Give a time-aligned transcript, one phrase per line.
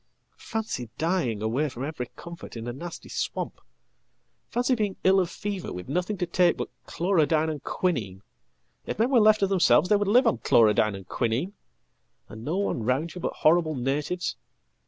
[0.37, 3.61] "Fancy dying away from every comfort in a nasty swamp!
[4.49, 8.23] Fancy being ill offever with nothing to take but chlorodyne and quinine
[8.87, 11.53] if men were left tothemselves they would live on chlorodyne and quinine
[12.27, 14.37] and no one round youbut horrible natives!